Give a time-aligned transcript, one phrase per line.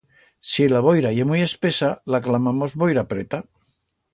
[0.51, 3.43] Si la boira ye muit espesa la clamamos boira preta.